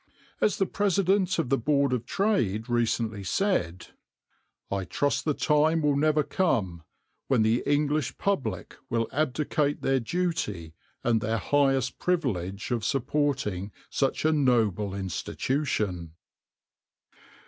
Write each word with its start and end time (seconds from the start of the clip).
As 0.41 0.57
the 0.57 0.65
President 0.65 1.37
of 1.37 1.49
the 1.49 1.59
Board 1.59 1.93
of 1.93 2.07
Trade 2.07 2.67
recently 2.67 3.23
said: 3.23 3.89
"I 4.71 4.83
trust 4.83 5.25
the 5.25 5.35
time 5.35 5.83
will 5.83 5.95
never 5.95 6.23
come 6.23 6.81
when 7.27 7.43
the 7.43 7.61
English 7.67 8.17
public 8.17 8.77
will 8.89 9.07
abdicate 9.13 9.83
their 9.83 9.99
duty 9.99 10.73
and 11.03 11.21
their 11.21 11.37
highest 11.37 11.99
privilege 11.99 12.71
of 12.71 12.83
supporting 12.83 13.71
such 13.91 14.25
a 14.25 14.31
noble 14.33 14.95
Institution." 14.95 16.13